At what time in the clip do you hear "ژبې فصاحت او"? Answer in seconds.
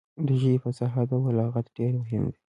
0.41-1.19